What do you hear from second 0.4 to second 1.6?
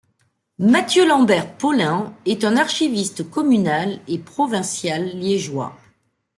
Mathieu-Lambert